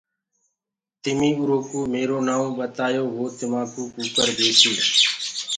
تمي 1.03 1.29
اُرو 1.39 1.57
ڪوُ 1.67 1.79
ميرو 1.93 2.17
نائونٚ 2.27 2.55
ٻتآيو 2.57 3.03
وو 3.15 3.25
تمآ 3.37 3.61
ڪوُ 3.71 3.81
ڪٚڪر 3.95 4.27
ديديسي۔ 4.37 4.69